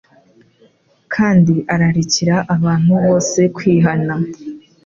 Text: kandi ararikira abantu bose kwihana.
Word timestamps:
kandi 1.13 1.53
ararikira 1.73 2.35
abantu 2.55 2.91
bose 3.03 3.39
kwihana. 3.55 4.13